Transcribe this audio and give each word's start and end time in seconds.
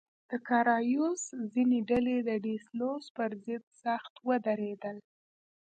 د 0.29 0.31
کارایوس 0.47 1.23
ځینې 1.53 1.79
ډلې 1.89 2.17
د 2.27 2.29
ډي 2.43 2.55
سلوس 2.67 3.05
پر 3.15 3.29
ضد 3.45 3.63
سخت 3.83 4.13
ودرېدل. 4.27 4.97